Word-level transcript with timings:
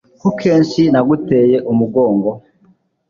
ko 0.21 0.27
kenshi 0.39 0.81
naguteye 0.93 1.57
umugongo 1.71 2.29